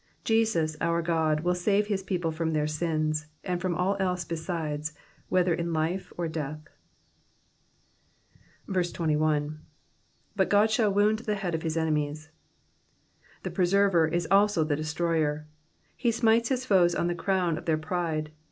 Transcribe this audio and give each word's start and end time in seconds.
Jesus, 0.23 0.75
our 0.81 1.03
God 1.03 1.37
J 1.37 1.43
will 1.43 1.53
save 1.53 1.85
his 1.85 2.01
people 2.01 2.31
from 2.31 2.53
their 2.53 2.65
sins, 2.65 3.27
and 3.43 3.61
from 3.61 3.75
all 3.75 3.95
else 3.99 4.25
besides, 4.25 4.93
whether 5.29 5.53
in 5.53 5.73
life 5.73 6.11
or 6.17 6.27
death. 6.27 6.57
21. 8.65 9.59
^'But 10.35 10.49
God 10.49 10.71
shall 10.71 10.91
toound 10.91 11.19
the 11.19 11.35
head 11.35 11.53
of 11.53 11.61
his 11.61 11.77
enemies.'*' 11.77 12.29
The 13.43 13.51
Preserver 13.51 14.07
is 14.07 14.27
also 14.31 14.63
the 14.63 14.75
Destroyer. 14.75 15.45
He 15.95 16.09
smites 16.11 16.49
his 16.49 16.65
foes 16.65 16.95
on 16.95 17.05
the 17.05 17.13
crown 17.13 17.55
of 17.55 17.65
their 17.65 17.77
pride. 17.77 18.31